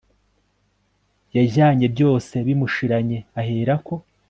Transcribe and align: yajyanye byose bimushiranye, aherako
yajyanye 1.35 1.85
byose 1.93 2.33
bimushiranye, 2.47 3.17
aherako 3.39 3.93